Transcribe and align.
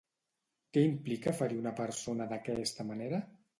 Què 0.77 0.83
implica 0.91 1.35
ferir 1.43 1.61
una 1.65 1.75
persona 1.83 2.29
d'aquesta 2.35 2.91
manera? 2.91 3.25